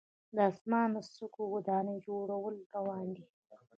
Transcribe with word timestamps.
د 0.35 0.37
اسمان 0.51 0.89
څکو 1.15 1.43
ودانیو 1.53 2.03
جوړول 2.07 2.55
روان 2.75 3.05
دي. 3.15 3.25